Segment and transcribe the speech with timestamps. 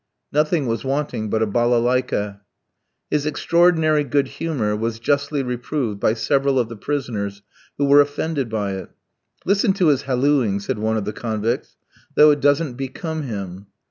[0.31, 2.39] Nothing was wanting but a balalaika [the Russian banjo].
[3.11, 7.43] His extraordinary good humour was justly reproved by several of the prisoners,
[7.77, 8.89] who were offended by it.
[9.45, 11.77] "Listen to his hallooing," said one of the convicts,
[12.15, 13.67] "though it doesn't become him."